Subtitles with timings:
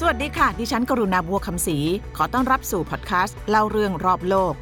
[0.00, 1.78] สวัสดีค่ะ ดิฉันกรุณาบัวคำศรี
[2.16, 4.54] ขอต้อนรับสู่พอดแคสต์เล่าเรื่องรอบโลก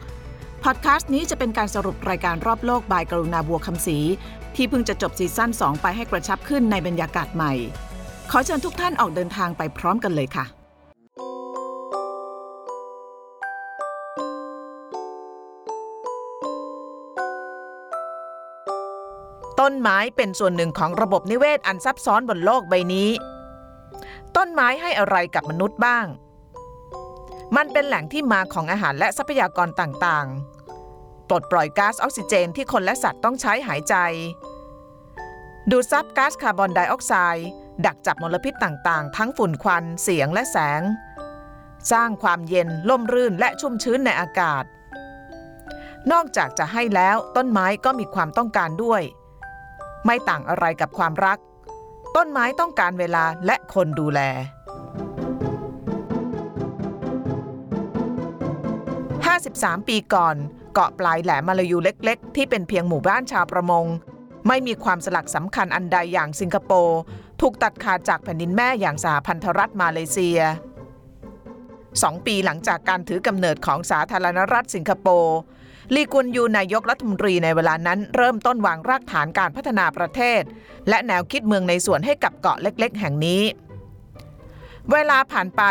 [0.64, 3.98] พอดแคสต์นี้จะเป็นการสรุปรายการรอบโลก by กรุณาบัวคำศรี
[4.57, 7.52] ที่เพิ่งจะจบซีซั่น2 ไปให้กระชับขึ้นในบรรยากาศใหม่
[8.30, 10.45] ขอเชิญทุกท่านออกเดินทางไปพร้อมกันเลยค่ะ
[19.61, 23.11] ต้นไม้เป็นส่วนหนึ่งของระบบนิเวศอันซับซ้อนบนโลกใบนี้
[24.36, 26.06] ต้นไม้ให้อะไรกับมนุษย์บ้าง
[27.56, 33.95] มันเป็นแหล่งที่มาของอาหารและทรัพยากรต่างๆ ปลดปล่อยก๊าซออกซิเจนที่คนและสัตว์ต้องใช้หายใจ
[35.70, 37.48] ดูดซับก๊าซคาร์บอนไดออกไซด์
[37.86, 40.82] ดักจับมลพิษต่างๆ ทั้งฝุ่นควัน เสียงและแสง
[41.92, 44.64] สร้างความเย็นล่มรื่นและชุ่มชื้นในอากาศ
[46.12, 49.02] นอกจากจะให้แล้วต้นไม้ก็มีความต้องการด้วย
[50.04, 51.38] ไม่ต่างอะไรกับความรัก
[52.16, 54.20] ต้นไม้ต้องการเวลาและคนดูแล
[59.18, 60.37] 53 ปีก่อน
[60.74, 63.87] เกาะปลายแหลมมาลายูเล็ก ๆ ที่เป็นเพียงหมู่บ้านชาวประมง
[64.49, 66.99] ไม่มีความสลักสำคัญอันใดอย่างสิงคโปร์
[67.41, 70.41] ถูกตัดขาดจากแผ่นดินแม่อย่างสหพันธรัฐมาเลเซีย
[72.03, 75.37] สองปีหลังจากการถือกำเนิดของสาธารณรัฐสิงคโปร์
[75.94, 80.43] ลีกวนยูนายกรัฐมนตรีในเวลานั้นเริ่มต้นวางรากฐานการพัฒนาประเทศ
[80.88, 83.43] และแนวคิดเมืองในส่วนให้กับเกาะเล็ก ๆ แห่งนี้
[84.93, 85.62] เวลาผ่านไป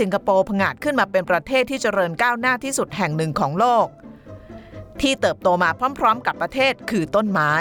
[0.00, 3.86] สิงคโปร์ผงาดขึ้นมาเป็นประเทศที่เจริญก้าวหน้าที่สุดแห่งหนึ่งของโลก
[5.00, 7.52] ที่เติบโตมาพร้อม ๆ กับประเทศคือต้นไม้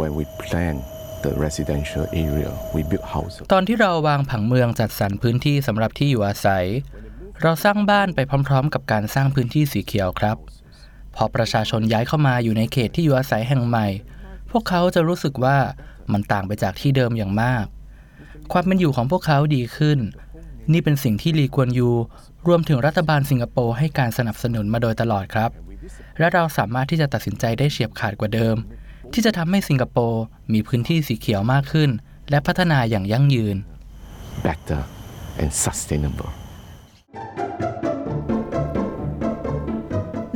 [0.00, 0.76] when we plan
[1.22, 3.44] the residential area, we build houses.
[3.52, 6.66] ตอนที่เราวางผังเมืองจัดสรรพื้นที่สำหรับที่อยู่อาศัย
[7.42, 10.36] เราสร้างบ้านไปพร้อม ๆ กับการสร้างพื้นที่สีเขียวครับ
[11.16, 13.86] พอประชาชนย้ายเข้ามาอยู่ในเขตที่อยู่อาศัยแห่งใหม่
[14.50, 15.56] พวกเขาจะรู้สึกว่า
[16.12, 17.64] มันต่างไปจากที่เดิมอย่างมาก
[18.52, 19.98] ความเป็นอยู่ของพวกเขาดีขึ้น
[20.72, 21.90] นี่เป็นสิ่งที่ลีกวนยู
[22.48, 25.50] รวมถึงรัฐบาลสิงคโปร์ให้การสนับสนุนมาโดยตลอดครับ
[26.18, 28.56] และเราสามารถที่จะตัดสินใจได้เฉียบขาดกว่าเดิม
[29.12, 30.22] ที่จะทำให้สิงคโปร์
[30.52, 31.90] มีพื้นที่สีเขียวมากขึ้น
[32.30, 33.56] และพัฒนาอย่างยั่งยืน
[34.46, 34.82] better
[35.40, 36.30] and sustainable.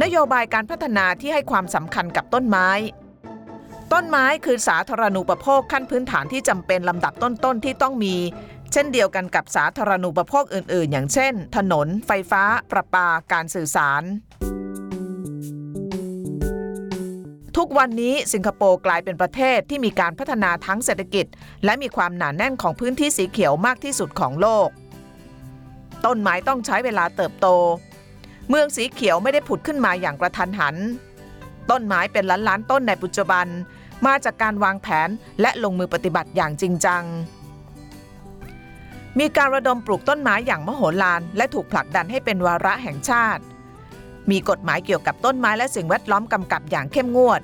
[0.06, 2.68] นโยบายการพัฒนาที่ให้ความสำคัญกับต้นไม้
[3.92, 8.14] ต้นไม้คือสาธารณูปโภคขั้นพื้นฐานที่จำเป็นลำดับต้นๆที่ต้องมี
[8.72, 14.02] เช่นเดียวกันกับสาธารณูปโภคอื่น ๆ อย่างเช่น ถนน ไฟฟ้า ประปา การสื่อสาร
[17.56, 21.26] ทุกวันนี้สิงคโปร์กลายเป็นประเทศที่มีการพัฒนาทั้งเศรษฐกิจ
[21.64, 24.68] และมีความหนาแน่นของพื้นที่สีเขียวมากที่สุดของโลก
[26.04, 27.48] ต้นไม้ต้องใช้เวลาเติบโต
[28.48, 30.76] เมืองสีเขียวไม่ได้ผุดขึ้นมาอย่างกระทันหัน
[31.70, 33.46] ต้นไม้เป็นล้านล้านต้นในปัจจุบัน
[34.06, 35.08] มาจากการวางแผน
[35.40, 37.04] และลงมือปฏิบัติอย่างจริงจัง
[39.18, 43.42] มีการระดมปลูกต้นไม้อย่างมโหฬารและถูกผลักดันให้เป็นวาระแห่งชาติ
[44.30, 47.40] มีกฎหมายเกี่ยวกับต้นไม้และสิ่งแวดล้อมกำกับอย่างเข้มงวด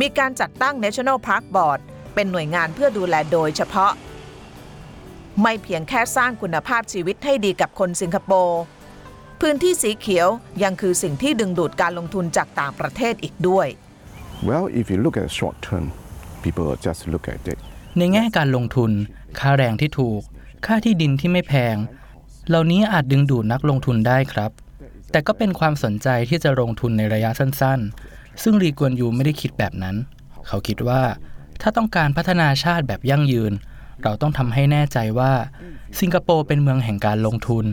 [0.00, 1.80] มีการจัดตั้ง National Park Board
[2.14, 3.92] เป็นหน่วยงานเพื่อดูแลโดยเฉพาะ
[5.42, 8.60] ไม่เพียงแค่สร้างคุณภาพชีวิตให้ดีกับคนสิงคโปร์
[9.44, 10.28] พื้นที่สีเขียว
[10.62, 13.66] ยังคือสิ่งที่ดึงดูดการลงทุนจากต่างประเทศอีกด้วย
[14.48, 15.84] Well, if you look at short term,
[16.42, 17.58] people will just look at it.
[17.98, 18.90] ในแง่การลงทุน
[19.38, 20.20] ค่าแรงที่ถูก
[20.66, 21.76] ค่าที่ดินที่ไม่แพง
[22.48, 24.50] เหล่านี้อาจดึงดูดนักลงทุนได้ครับ
[25.10, 29.96] แต่ก็เป็นความสนใจที่จะลงทุนในระยะสั้นๆ ซึ่งรีกวนยูไม่ได้คิดแบบนั้น
[30.46, 31.02] เขาคิดว่า
[31.60, 33.52] ถ้าต้องการพัฒนาชาติแบบยั่งยืน
[34.02, 35.32] เราต้องทำให้แน่ใจว่า
[36.00, 37.66] สิงคโปร์เป็นเมืองแห่งการลงทุน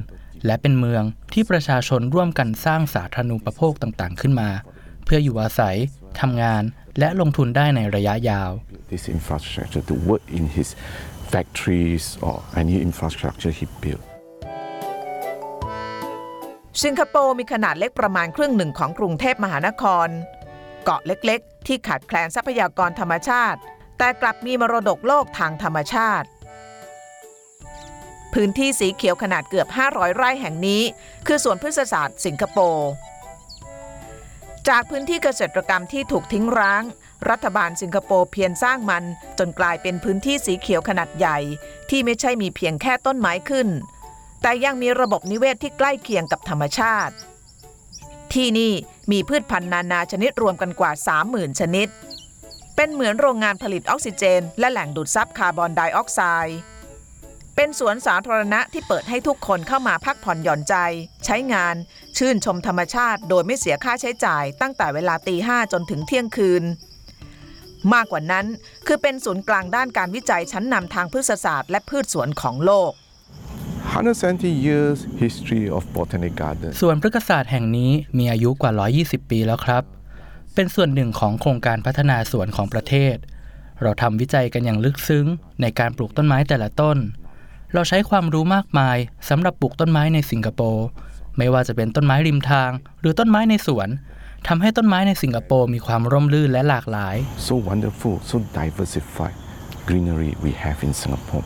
[0.45, 1.03] และเป็นเมือง
[1.33, 4.49] ที่ประชาชนร่วมกันสร้างสาธารณูปโภคต่างๆ ขึ้นมา
[5.05, 5.77] เพื่ออยู่อาศัย
[6.19, 6.63] ทำงาน
[6.99, 8.51] และลงทุนได้ในระยะยาว
[8.93, 10.69] This infrastructure to work in his
[11.31, 14.03] factories or any infrastructure he built.
[16.83, 20.07] สิงคโปร์มีขนาดเล็กประมาณครึ่งหนึ่งของกรุงเทพมหานคร
[20.83, 23.59] เกาะเล็กๆ ที่ขาดแคลนทรัพยากรธรรมชาติ
[23.97, 26.27] แต่กลับมีมรดกโลกทางธรรมชาติ
[28.33, 30.81] พื้นที่สีเขียวขนาดเกือบ 500 ไร่แห่งนี้
[31.27, 32.89] คือสวนพฤกษศาสตร์สิงคโปร์
[34.67, 36.83] จากพื้นที่เกษตรกรรมที่ถูกทิ้งร้าง
[37.29, 39.03] รัฐบาลสิงคโปร์เพียรสร้างมัน
[39.39, 41.37] จนกลายเป็นพื้นที่สีเขียวขนาดใหญ่
[41.89, 43.67] ที่ไม่ใช่มีเพียงแค่ต้นไม้ขึ้น
[44.41, 47.15] แต่ยังมีระบบนิเวศที่ใกล้เคียงกับธรรมชาติ
[48.33, 48.73] ที่นี่
[49.11, 50.91] มีพืชพันธุ์นานาชนิดรวมกันกว่า
[51.25, 51.87] 30,000 ชนิด
[52.75, 56.59] เป็นเหมือนโรงงานผลิตออกซิเจน และแหล่งดูดซับคาร์บอนไดออกไซด์
[57.59, 60.75] เป็นสวนสาธารณะที่เปิดให้ทุกคนเข้ามาพักผ่อนหย่อนใจ
[61.25, 61.75] ใช้งาน
[62.17, 66.63] ชื่นชมธรรมชาติโดยไม่เสียค่าใช้จ่าย ตั้งแต่เวลาตีห้าจนถึงเที่ยงคืน
[67.93, 68.45] มากกว่านั้น
[68.87, 72.91] คือเป็นศูนย์กลางด้านการวิจัยชั้นนำทางพฤกษศาสตร์และพืชสวนของโลก
[73.93, 76.69] 170 years history of Botanic Garden.
[76.81, 78.71] ส่วนพฤกษศาสตร์แห่งนี้มีอายุกว่า
[79.01, 79.83] 120 ปีแล้วครับ
[80.55, 83.15] เป็นส่วนหนึ่งของโครงการพัฒนาสวนของประเทศ
[83.81, 85.25] เราทำวิจัยกันอย่างลึกซึ้ง
[85.61, 86.97] ในการปลูกต้นไม้แต่ละต้น
[87.73, 88.97] เราใช้ความรู้มากมาย
[89.29, 90.85] สำหรับปลูกต้นไม้ในสิงคโปร์
[91.37, 92.71] ไม่ว่าจะเป็นต้นไม้ริมทาง
[93.01, 93.89] หรือต้นไม้ในสวน
[94.47, 97.15] ทำให้ต้นไม้ในสิงคโปร์มีความร่มรื่นและหลากหลาย
[97.47, 99.37] So wonderful, so diversified
[99.89, 101.45] greenery we have in Singapore.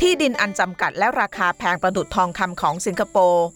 [0.00, 3.46] ที่ดินอันจำกัดและราคาแพงประดุดทองคำของสิงคโปร์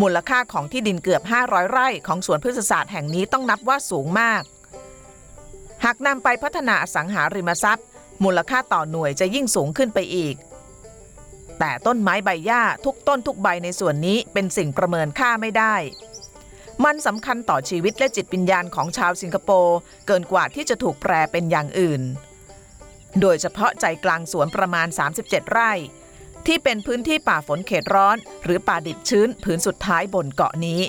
[0.00, 4.42] มูลค่าของที่ดินเกือบ 500 ไร่ของสวนพฤกษศาสตร์แห่งนี้ต้องนับว่าสูงมาก
[5.84, 7.86] หากนำไปพัฒนาอสังหาริมทรัพย์
[8.24, 10.34] มูลค่าต่อหน่วยจะยิ่งสูงขึ้นไปอีก
[11.58, 15.74] แต่ต้นไม้ใบหญ้าทุกต้นทุกใบในส่วนนี้เป็นสิ่งประเมินค่าไม่ได้
[16.84, 22.02] มันสำคัญต่อชีวิตและจิตวิญญาณของชาวสิงคโปร์เกินกว่าที่จะถูกแปลเป็นอย่างอื่น
[23.20, 24.86] โดยเฉพาะใจกลางสวนประมาณ
[25.20, 25.72] 37 ไร่
[26.46, 30.80] ที่เป็นพื้นที่ป่าฝนเขตร้อน หรือป่าดิบชื้นผืนสุดท้ายบนเกาะนี้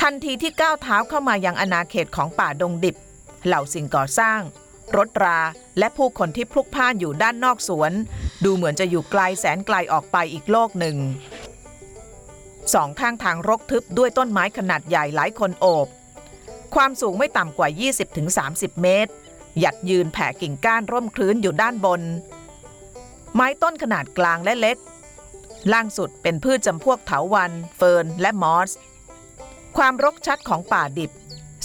[0.00, 2.96] ทันทีที่ก้าวเท้าเข้ามายังอาณาเขตของป่าดงดิบ
[3.46, 4.40] เหล่าสิ่งก่อสร้าง
[4.96, 5.38] รถรา
[5.78, 7.92] และผู้คนที่พลุกพล่านอยู่ด้านนอกสวน
[8.44, 10.96] ดูเหมือนจะอยู่ไกลแสนไกลออกไปอีกโลกหนึ่ง
[12.74, 15.86] สองข้างทางรกทึบด้วยต้นไม้ขนาดใหญ่หลายคนโอบ
[16.74, 17.68] ความสูงไม่ต่ำกว่า
[18.24, 19.12] 20-30 เมตร
[19.58, 22.02] หยัดยืนแผ่กิ่งก้านร่มคลื้นอยู่ด้านบน
[23.34, 24.76] ไม้ต้นขนาดกลางและเล็ก
[25.72, 28.70] ล่างสุดเป็นพืชจำพวกเถาวัน เฟิร์น และมอส
[29.76, 31.10] ความรกชัดของป่าดิบ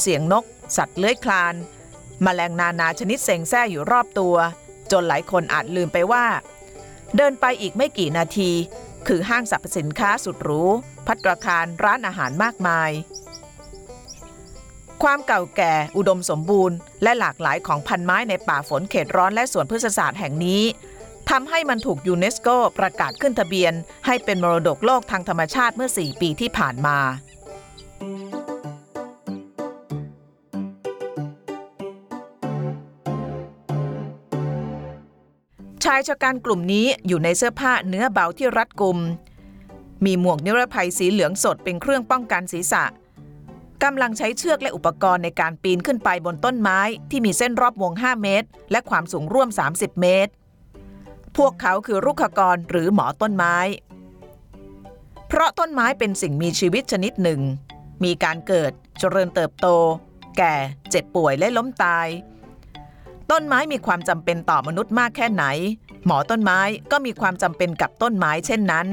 [0.01, 0.45] เสียงนก
[0.77, 1.55] สัตว์เลื้อยคลาน
[2.23, 4.35] แมลงนานาชนิดเซ็งแซ่อยู่รอบตัว
[4.91, 6.25] จนหลายคนอาจลืมไปว่า
[7.15, 8.51] เดินไปอีกไม่กี่นาที
[9.07, 10.63] คือห้างสรรพสินค้าสุดหรู
[11.07, 12.91] พัตตาคารร้านอาหารมากมาย
[15.03, 20.63] ความเก่าแก่อุดมสมบูรณ์ และหลากหลายของพันไม้ในป่าฝนเขตร้อนและสวนพฤกษศาสตร์แห่งนี้
[21.29, 22.47] ทำให้มันถูกยูเนสโก
[22.79, 23.73] ประกาศขึ้นทะเบียน
[24.05, 38.99] ให้เป็นมรดกโลกทางธรรมชาติเมื่อ 4 ปีที่ผ่านมาายชะกันกลุ่มนี้อยู่ในเสื้อผ้าเนื้อเบาที่รัดกุม
[40.05, 42.83] มีหมวกนิรภัยสีเหลืองสดเป็นเครื่องป้องกันศีรษะ
[43.83, 50.31] กำลังใช้เชือกและอุปกรณ์ในการปีนขึ้นไปบนต้นไม้ที่มีเส้นรอบวง 5 เมตร และความสูงร่วม 30 เมตร
[51.37, 53.55] พวกเขาคือรุกขกรหรือหมอต้นไม้
[55.27, 57.41] เพราะต้นไม้เป็นสิ่งมีชีวิตชนิดหนึ่ง
[58.03, 59.67] มีการเกิด เจริญเติบโต
[60.37, 60.55] แก่
[60.89, 62.07] เจ็บป่วยและล้มตาย
[63.31, 65.45] ต้นไม้มีความจำเป็นต่อมนุษย์มากแค่ไหน
[66.05, 66.59] หมอต้นไม้
[66.91, 68.87] ก็มีความจำเป็นกับต้นไม้เช่นนั้น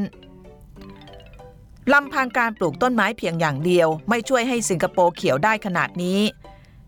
[1.93, 6.21] ลำพังการปลูกต้นไม้เพียงอย่างเดียว ไม่ช่วยให้สิงคโปร์เขียวได้ขนาดนี้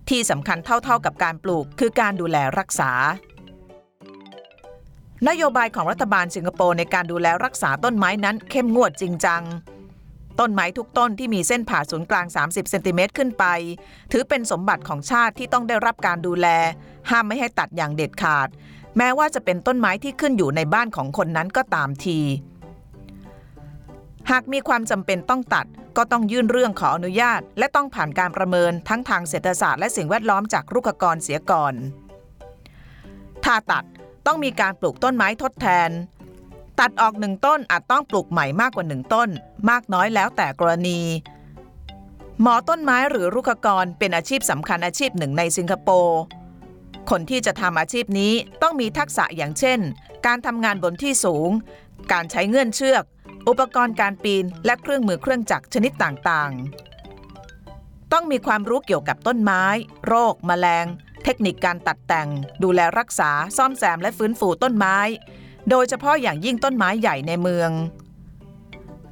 [0.08, 2.92] ที่สำคัญเท่าๆกับการปลูกคือการดูแลรักษา
[5.28, 9.42] นโยบายของรัฐบาลสิงคโปร์ในการดูแลรักษาต้นไม้นั้นเข้มงวดจริงจัง
[10.40, 13.44] ต้นไม้ทุกต้นที่มีเส้นผ่าศูนย์กลาง 30 เซนติเมตรขึ้นไป
[14.12, 16.46] ถือเป็นสมบัติของชาติที่ต้องได้รับการดูแล
[17.10, 18.48] ห้ามไม่ให้ตัดอย่างเด็ดขาด
[18.96, 22.20] แม้ว่าจะเป็นต้นไม้ที่ขึ้นอยู่ในบ้านของคนนั้นก็ตามที
[24.30, 31.74] หากมีความจำเป็นต้องตัดก็ต้องยื่นเรื่องขออนุญาต และต้องผ่านการประเมินทั้งทางเศรษฐศาสตร์และสิ่งแวดล้อมจากรุกกรเสียก่อน
[33.44, 33.84] ถ้าตัด
[34.26, 35.90] ต้องมีการปลูกต้นไม้ทดแทน
[36.78, 39.28] ตัดออกหนึ่งต้นอาจต้องปลูกใหม่มากกว่าหนึ่งต้น
[39.70, 41.00] มากน้อยแล้วแต่กรณี
[42.42, 46.18] หมอต้นไม้หรือรุกขกรเป็นอาชีพสำคัญอาชีพหนึ่งในสิงคโปร์
[47.10, 48.32] คนที่จะทำอาชีพนี้
[48.62, 49.78] ต้องมีทักษะอย่างเช่น
[50.26, 51.50] การทำงานบนที่สูง
[52.12, 53.04] การใช้เงื่อนเชือก
[53.48, 59.64] อุปกรณ์การปีน และเครื่องมือเครื่องจักรชนิดต่างๆ ต้องมีความรู้เกี่ยวกับต้นไม้
[60.06, 60.86] โรค แมลง
[61.24, 62.28] เทคนิคการตัดแต่ง
[62.62, 64.98] ดูแลรักษา ซ่อมแซมและฟื้นฟูต้นไม้
[65.70, 67.70] โดยเฉพาะอย่างยิ่งต้นไม้ใหญ่ในเมือง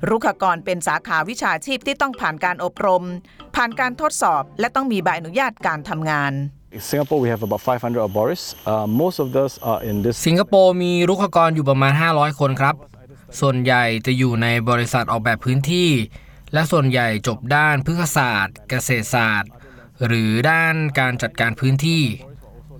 [0.08, 3.04] รุกขกรเป็นสาขาวิชาชีพที่ต้องผ่านการอบรม
[3.56, 6.34] ผ่านการทดสอบ และต้องมีใบอนุญาตการทำงาน
[6.76, 8.48] In Singapore, we have about 500 arborists.
[8.72, 12.74] Uh, most of those are in this สิงคโปร์มีรุกขกรอยู่ประมาณ 500 คนครับ
[13.40, 15.90] ส่วนใหญ่จะอยู่ในบริษัทออกแบบพื้นที่
[16.52, 19.50] และส่วนใหญ่จบด้านพฤกษศาสตร์ เกษตรศาสตร์
[20.06, 22.02] หรือด้านการจัดการพื้นที่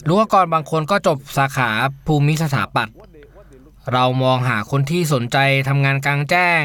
[0.08, 1.70] รุกขกรบางคนก็จบสาขา
[2.06, 2.96] ภูมิสถาปัตย์
[3.92, 5.38] เรามองหาคนที่สนใจ
[5.68, 6.62] ทำงานกลางแจ้ง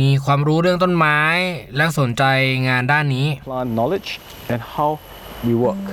[0.00, 1.20] มีความรู้เรื่องต้นไม้
[1.76, 2.24] และสนใจ
[2.68, 4.10] งานด้านนี้ plant knowledge
[4.52, 4.90] and how
[5.46, 5.84] we work.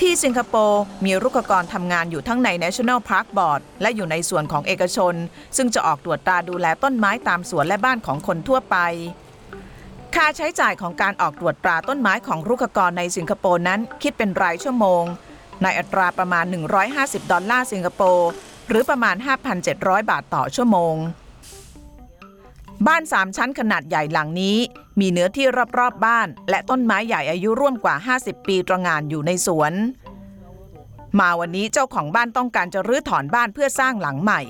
[0.00, 5.14] ที่สิงคโปร์มีรุกขกรทำงานอยู่ทั้งใน National Park Board และอยู่ในส่วนของเอกชน
[5.56, 8.76] ซึ่งจะออกตรวจตราดูแลต้นไม้ตามสวนและบ้านของคนทั่วไป
[10.14, 15.04] ค่าใช้จ่ายของการออกตรวจตราต้นไม้ของรุกขกรในสิงคโปร์นั้นคิดเป็นรายชั่วโมง
[15.62, 16.44] ในอัตราประมาณ
[16.88, 18.30] 150 ดอลลาร์สิงคโปร์
[18.68, 19.16] หรือประมาณ
[19.62, 20.96] 5,700 บาทต่อชั่วโมง
[22.86, 24.56] บ้าน3ชั้นขนาดใหญ่หลังนี้
[25.00, 29.72] มีเนื้อที่รอบๆบบ้าน และต้นไม้ใหญ่อายุร่วมกว่า 50 ปีตระหงานอยู่ในสวน
[31.18, 34.40] มาวันนี้เจ้าของบ้านต้องการจะรื้อถอนบ้านเพื่อสร้างหลังใหม่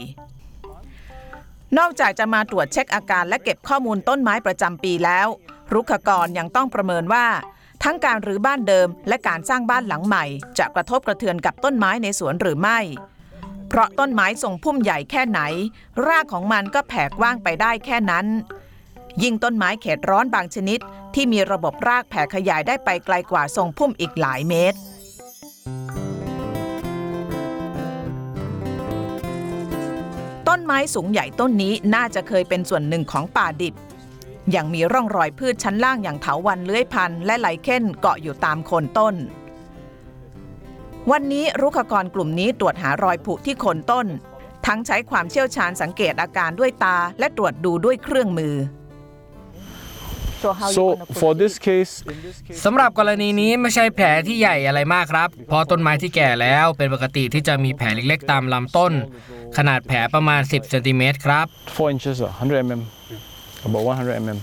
[1.79, 5.29] นอกจากจะมาตรวจเช็คอาการและเก็บข้อมูลต้นไม้ประจำปีแล้ว
[5.73, 7.27] รุกขกรยังต้องประเมินว่า
[7.83, 10.25] ทั้งการรื้อบ้านเดิม และการสร้างบ้านหลังใหม่
[10.59, 12.79] จะกระทบกระเทือนกับต้นไม้ในสวนหรือไม่
[13.69, 15.41] เพราะต้นไม้ทรงพุ่มใหญ่แค่ไหน
[16.07, 18.27] รากของมันก็แผ่กว้างไปได้แค่นั้น
[19.23, 20.79] ยิ่งต้นไม้เขตร้อนบางชนิด
[21.15, 24.79] ที่มีระบบรากแผ่ขยายได้ไปไกลกว่าทรงพุ่มอีกหลายเมตร
[30.49, 33.75] ต้นไม้สูงใหญ่ต้นนี้น่าจะเคยเป็นส่วนหนึ่งของป่าดิบ
[34.57, 39.15] ยังมีร่องรอยพืชชั้นล่างอย่างเถาวัลย์เลื้อยพันธุ์และไลเคนเกาะอยู่ตามโคนต้น
[41.11, 44.07] วันนี้รุกขกรกลุ่มนี้ตรวจหารอยผุที่โคนต้น
[44.67, 48.57] ทั้งใช้ความเชี่ยวชาญสังเกตอาการด้วยตาและตรวจดูด้วยเครื่องมือ
[50.77, 50.85] So
[51.21, 51.93] for this case,
[52.65, 58.93] สำหรับกรณีนี้ไม่ใช่แผลที่ใหญ่อะไรมากครับเพราะต้นไม้ที่แก่แล้วเป็นปกติที่จะมีแผลเล็กๆ ตามลำต้น
[59.57, 62.83] ขนาดแผลประมาณ 10เซนติเมตรครับ 4 inches, uh, 100 mm,
[63.67, 64.41] about 100 mm.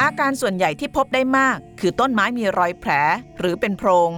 [0.00, 2.90] อาการส่วนใหญ่ที่พบได้มาก คือต้นไม้มีรอยแผล
[3.38, 4.12] หรือเป็นโพรง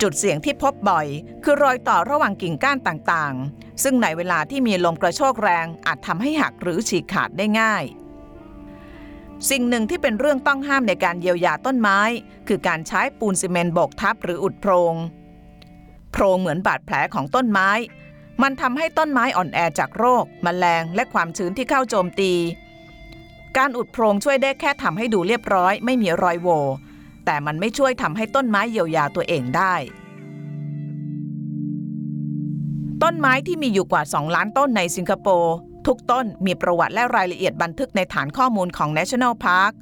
[0.00, 1.06] จุดเสี่ยงที่พบบ่อย
[1.44, 7.84] คือรอยต่อระหว่างกิ่งก้านต่างๆ ซึ่งในเวลาที่มีลมกระโชกแรงอาจทำให้หักหรือฉีกขาดได้ง่าย
[9.50, 12.00] สิ่งหนึ่งที่เป็นเรื่องต้องห้ามในการเยียวยาต้นไม้
[12.48, 14.94] คือการใช้ปูนซีเมนต์โบกทับหรืออุดโพรง
[16.12, 17.70] โพรงเหมือนบาดแผลของต้นไม้
[18.42, 22.32] มันทำให้ต้นไม้อ่อนแอจากโรคแมลงและความชื้นที่เข้าโจมตี
[23.56, 26.48] การอุดโพรงช่วยได้แค่ทำให้ดูเรียบร้อย ไม่มีรอยโหว
[27.24, 29.74] แต่มันไม่ช่วยทำให้ต้นไม้เยียวยาตัวเองได้
[33.02, 35.54] ต้นไม้ที่มีอยู่กว่า 2 ล้านต้นในสิงคโปร์
[35.86, 39.72] ทุกต้นมีประวัติและรายละเอียดบันทึกในฐานข้อมูลของ National Park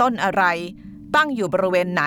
[0.00, 0.44] ต้นอะไร
[1.16, 2.04] ตั้งอยู่บริเวณไหน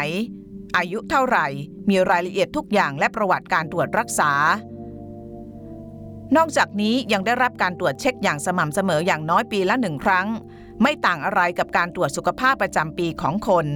[0.78, 1.48] อายุเท่าไหร่
[1.90, 4.32] มีรายละเอียดทุกอย่างและประวัติการตรวจรักษา
[6.36, 10.28] นอกจากนี้ยังได้รับการตรวจเช็คอย่างสม่ำเสมออย่างน้อยปีละหนึ่งครั้ง
[10.82, 13.68] ไม่ต่างอะไรกับการตรวจสุขภาพประจำปีของคน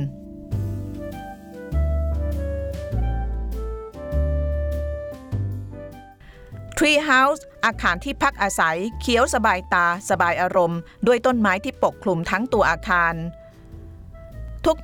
[6.78, 13.14] Tree House อาคารที่พักอาศัย เขียวสบายตา สบายอารมณ์ ด้วยต้นไม้ที่ปกคลุมทั้งตัวอาคาร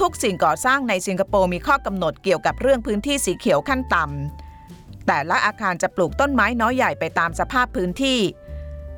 [0.02, 4.45] ทุกๆ สิ่งก่อสร้างในสิงคโปร์มีข้อกำหนดเกี่ยวกับเรื่องพื้นที่สีเขียวขั้นต่ำ
[5.08, 8.20] แต่ละอาคารจะปลูกต้นไม้น้อยใหญ่ไปตามสภาพพื้นที่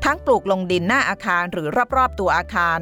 [0.03, 2.79] ทั้งปลูกลงดินหน้าอาคารหรือรอบๆตัวอาคาร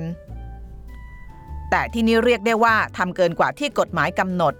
[1.70, 4.54] แต่ที่นี่เรียกได้ว่าทำเกินกว่าที่กฎหมายกำหนด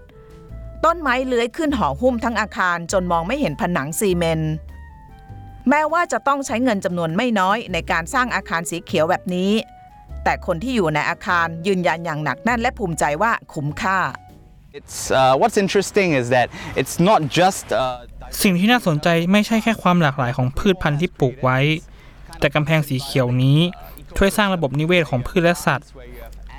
[0.84, 4.52] ต้นไม้เลื้อยขึ้นห่อหุ้มทั้งอาคารจนมองไม่เห็นผนังซีเมนต์
[5.68, 9.52] แม้ว่าจะต้องใช้เงินจำนวนไม่น้อยในการสร้างอาคารสีเขียวแบบนี้
[10.24, 13.98] แต่คนที่อยู่ในอาคารยืนยันอย่างหนักแน่นและภูมิใจว่าคุ้มค่า
[14.78, 16.48] It's uh, what's interesting is that
[16.80, 18.04] it's not just uh,
[18.42, 21.58] สิ่งที่น่าสนใจไม่ใช่แค่ความหลากหลายของพืชพันธุ์ที่ปลูกไว้
[22.38, 23.58] แต่กำแพงสีเขียวนี้
[24.16, 25.88] ช่วยสร้างระบบนิเวศของพืชและสัตว์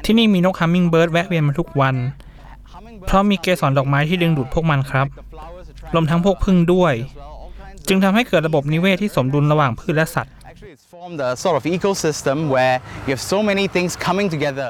[0.06, 1.96] ที่นี่มีนกฮัมมิงเบิร์ดแวะเวียนมาทุกวัน
[3.06, 5.08] เพราะมีเกสรดอกไม้ที่ดึงดูดพวกมันครับ
[5.94, 6.94] รวมทั้งพวกพึ่งด้วย
[7.88, 14.28] จึงทำให้เกิดระบบนิเวศที่สมดุลระหว่างพืชและสัตว์ actually it's formed a sort of ecosystem where you have so many things coming
[14.36, 14.70] together.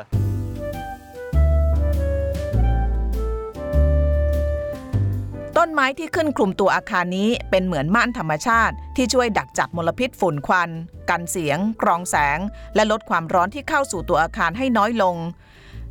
[5.61, 10.69] ต้นไม้ที่ขึ้นคลุมตัวอาคารนี้เป็นเหมือนม่านธรรมชาติ ที่ช่วยดักจับมลพิษฝุ่นควัน
[11.09, 12.39] กันเสียง กรองแสง
[12.75, 15.15] และลดความร้อนที่เข้าสู่ตัวอาคารให้น้อยลง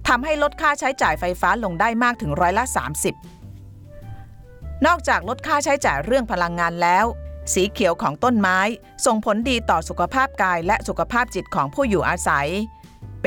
[0.09, 2.65] ทำให้ลดค่าใช้จ่ายไฟฟ้าลงได้มากถึงร้อยละ
[3.55, 7.07] 30 นอกจากลดค่าใช้จ่ายเรื่องพลังงานแล้ว
[7.55, 8.59] สีเขียวของต้นไม้
[9.07, 12.49] ส่งผลดีต่อสุขภาพกายและสุขภาพจิตของผู้อยู่อาศัย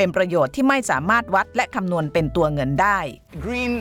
[0.00, 2.98] เป็นประโยชน์ที่ไม่สามารถวัดและคำนวณเป็นตัวเงินได้
[3.44, 3.72] Green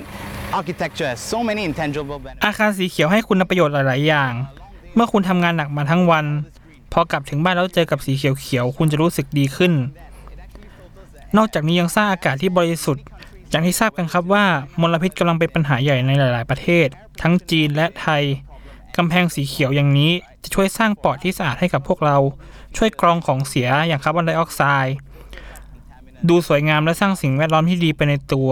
[0.59, 2.43] architecture has so many intangible benefits.
[2.45, 4.31] อาคารสีเขียวให้คุณประโยชน์หลาย ๆ อย่าง
[4.95, 6.25] เมื่อคุณทำงานหนักมาทั้งวัน
[6.93, 9.73] พอกลับถึงบ้านแล้วเจอกับสีเขียว ๆ คุณจะรู้สึกดีขึ้น
[11.37, 13.05] นอกจากนี้ยังสร้างอากาศที่บริสุทธิ์
[13.49, 14.45] อย่างที่ทราบกันครับว่า
[14.81, 16.87] มลพิษกำลังเป็นปัญหาใหญ่ในหลาย ๆ ประเทศ
[17.21, 18.23] ทั้งจีนและไทย
[18.97, 20.11] กำแพงสีเขียวอย่างนี้
[20.43, 22.17] จะช่วยสร้างปอดที่สะอาดให้กับพวกเรา
[22.77, 24.95] ช่วยกรองของเสียอย่างคาร์บอนไดออกไซด์
[26.29, 28.51] ดูสวยงามและสร้างสิ่งแวดล้อมที่ดีไปในตัว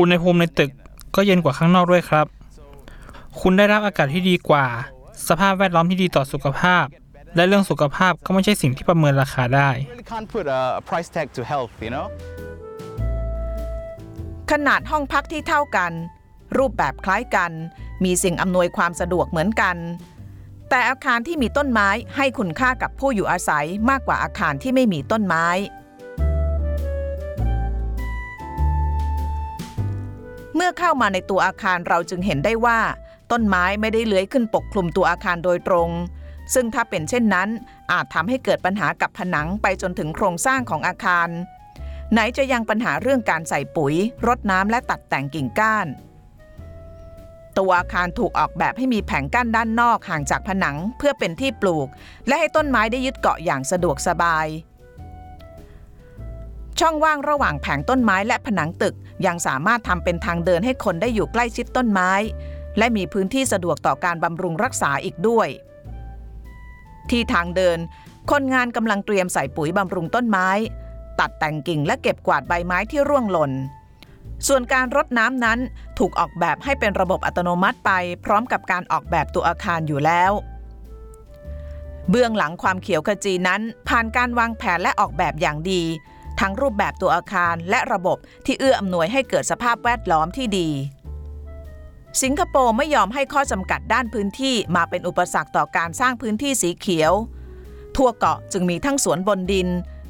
[0.00, 0.70] อุณหภูมิในตึก
[1.16, 2.26] ก็เย็นกว่าข้างนอกด้วยครับ
[3.40, 4.66] คุณได้รับอากาศที่ดีกว่า
[5.28, 6.84] สภาพแวดล้อมที่ดีต่อสุขภาพ
[7.36, 12.06] และเรื่องสุขภาพก็ไม่ใช่สิ่งที่ประเมินราคาได้ really can't put a, a price tag to health, you know?
[14.50, 15.92] ขนาดห้องพักที่เท่ากัน
[16.58, 17.52] รูปแบบคล้ายกัน
[18.04, 19.76] มีสิ่งอำนวยความสะดวกเหมือนกัน
[20.70, 25.46] แต่อาคารที่มีต้นไม้ให้คุณค่ากับผู้อยู่อาศัยมากกว่าอาคารที่ไม่มีต้นไม้
[30.64, 32.80] มื่อเข้ามาในตัวอาคารเราจึงเห็นได้ว่า
[33.32, 35.90] ต้นไม้ไม่ได้เลื้อยขึ้นปกคลุมตัวอาคารโดยตรง
[36.54, 37.48] ซึ่งถ้าเป็นเช่นนั้น
[37.92, 41.28] อาจทำให้เกิดปัญหากับผนังไปจนถึงโครงสร้างของอาคาร
[42.12, 43.94] ไหนจะยังปัญหาเรื่องการใส่ปุ๋ย
[44.26, 45.86] รดน้ำและตัดแต่งกิ่งก้าน
[47.58, 51.88] ตัวอาคารถูกออกแบบให้มีแผงกั้นด้านนอกห่างจากผนังเพื่อเป็นที่ปลูก
[52.26, 54.46] และให้ต้นไม้ได้ยึดเกาะอย่างสะดวกสบาย
[56.84, 58.94] ช่องว่างระหว่างแผงต้นไม้และผนังตึก
[59.26, 62.10] ยังสามารถทำเป็นทางเดินให้คนได้อยู่ใกล้ชิดต้นไม้
[62.78, 65.48] และมีพื้นที่สะดวกต่อการบำรุงรักษาอีกด้วย
[67.10, 67.78] ที่ทางเดิน
[68.30, 70.48] คนงานกำลังเตรียมใส่ปุ๋ยบำรุงต้นไม้
[71.20, 73.52] ตัดแต่งกิ่งและเก็บกวาดใบไม้ที่ร่วงหล่น
[74.46, 75.58] ส่วนการรดน้ำนั้น
[75.98, 77.90] ถูกออกแบบให้เป็นระบบอัตโนมัติไป
[78.24, 80.32] พร้อมกับการออกแบบตัวอาคารอยู่แล้ว
[82.10, 85.84] เบื้องหลังความเขียวขจีนั้นผ่านการวางแผนและออกแบบอย่างดี
[86.42, 90.68] ทั้งรูปแบบตัวอาคารและระบบที่เอื้ออำนวยให้เกิดสภาพแวดล้อมที่ดี
[92.22, 97.12] สิงคโปร์ไม่ยอมให้ข้อจำกัดด้านพื้นที่มาเป็นอุปสรรคต่อการสร้างพื้นที่สีเขียว
[97.96, 99.68] ทั่วเกาะจึงมีทั้งสวนบนดิน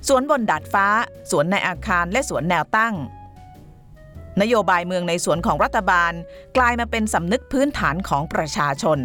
[0.09, 0.87] สวนบนดาดฟ้า
[1.31, 2.95] สวนในอาคารและสวนแนวตั้ง
[4.41, 6.13] นโยบายเมืองในสวนของรัฐบาล
[6.57, 8.99] กลายมาเป็นสำนึกพื้นฐานของประชาชน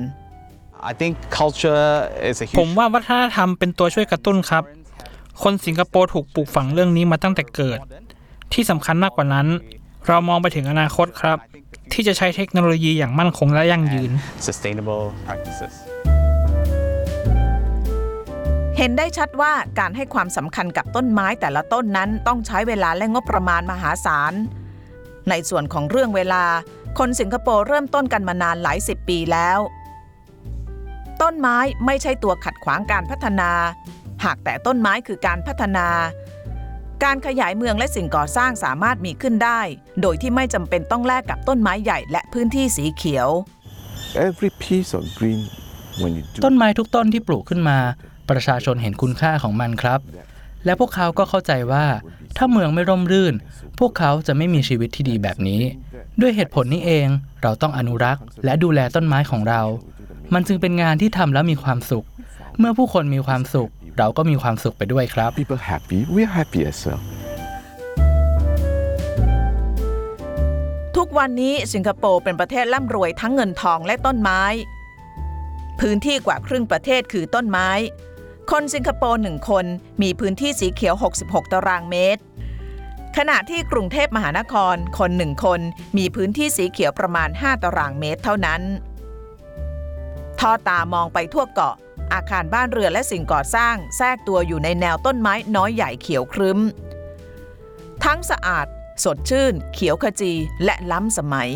[0.92, 1.90] I think culture
[2.30, 4.64] is a ผม huge ว่าวัฒนธรรมเป็นตัวช่วยกระตุ้นครับ
[5.44, 7.80] คนสิงคโปร์ถูกปลูกฝังเรื่องนี้มาตั้งแต่เกิด
[8.54, 9.48] ที่สำคัญมากกว่านั้น
[10.08, 11.38] เรามองไปถึงอนาคตครับ
[11.94, 14.12] ที่จะใช้เทคโนโลยีอย่างมั่นคงและยั่งยืน
[14.48, 15.74] sustainable practices.
[18.78, 24.34] เห็นได้ชัดว่าการให้ความสำคัญกับต้นไม้แต่ละต้นนั้นต้องใช้เวลาและงบประมาณมหาศาล
[25.30, 26.44] ในส่วนของเรื่องเวลา
[27.00, 29.60] คนสิงคโปร์เริ่มต้นกันมานานหลายสิบปีแล้ว
[31.22, 33.52] ต้นไม้ไม่ใช่ตัวขัดขวางการพัฒนา
[34.24, 35.88] หากแต่ต้นไม้คือการพัฒนา
[37.04, 39.62] การขยายเมืองและสิ่งก่อสร้างสามารถมีขึ้นได้
[40.02, 43.30] โดยที่ไม่จำเป็นต้องแลกกับต้นไม้ใหญ่และพื้นที่สีเขียว
[44.28, 45.42] Every piece of green,
[46.02, 47.78] when you do ต้นไม้ทุกต้นที่ปลูกขึ้นมา
[48.30, 50.00] ประชาชนเห็นคุณค่าของมันครับ
[50.66, 51.86] และพวกเขาก็เข้าใจว่า
[52.38, 53.34] ถ้าเมืองไม่ร่มรื่น
[53.80, 55.62] พวกเขาจะไม่มีชีวิตที่ดีแบบนี้
[56.22, 57.08] ด้วยเหตุผลนี้เอง
[57.44, 59.62] เราต้องอนุรักษ์ และดูแลต้นไม้ของเรา
[60.34, 62.06] มันจึงเป็นงานที่ทำแล้วมีความสุข
[62.60, 67.02] เมื่อผู้คนมีความสุข เราก็มีความสุขไปด้วยครับ people happy, we're happy as well.
[70.96, 74.42] ทุกวันนี้สิงคโปร์เป็นประเทศร่ำรวยทั้งเงินทองและต้นไม้
[75.80, 77.70] พื้นที่กว่าครึ่งประเทศคือต้นไม้
[78.52, 79.66] คนสิงคโปร์หนึ่งคน
[80.02, 82.22] มีพื้นที่สีเขียว 66 ตารางเมตร
[83.18, 85.60] ขณะที่กรุงเทพมหานครคนหนึ่งคน
[85.98, 88.62] มีพื้นที่สีเขียวประมาณ 5 ตารางเมตรเท่านั้น
[90.40, 91.76] ทอตามองไปทั่วเกาะ
[92.14, 96.60] อาคารบ้านเรือนและสิ่งก่อสร้าง แทรกตัวอยู่ในแนวต้นไม้น้อยใหญ่เขียวครึ้ม
[98.04, 98.68] ทั้งสะอาด
[99.04, 101.52] สดชื่น เขียวขจีและล้ำสมัย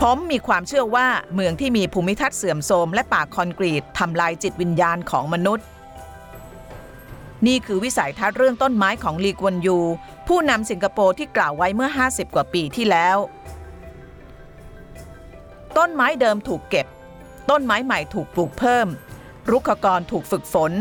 [0.00, 5.66] ผมมีความเชื่อว่าเมืองที่มีภูมิทัศน์เสื่อมโทรมและป่าคอนกรีตทำลายจิตวิญญาณของมนุษย์
[7.46, 9.78] นี่คือวิสัยทัศน์เรื่องต้นไม้ของลีกวนยู
[10.28, 13.16] ผู้นำสิงคโปร์ที่กล่าวไว้เมื่อ 50 กว่าปีที่แล้ว
[15.78, 16.86] ต้นไม้เดิมถูกเก็บ
[17.50, 18.86] ต้นไม้ใหม่ถูกปลูกเพิ่ม
[19.50, 20.72] รุกขกรถูกฝึกฝน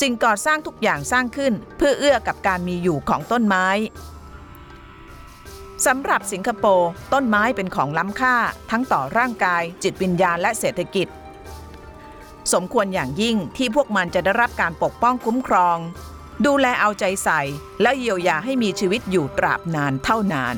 [0.00, 3.66] สิ่งก่อสร้างทุกอย่างสร้างขึ้นเพื่อเอื้อกับการมีอยู่ของต้นไม้
[5.86, 8.36] สำหรับสิงคโปร์ต้นไม้เป็นของล้ำค่า
[8.70, 11.08] ทั้งต่อร่างกาย จิตวิญญาณและเศรษฐกิจ
[12.52, 15.78] สมควรอย่างยิ่งที่พวกมันจะได้รับการปกป้องคุ้มครอง
[16.46, 17.40] ดูแลเอาใจใส่
[17.82, 20.56] และเยียวยาให้มีชีวิตอยู่ตราบนานเท่านาน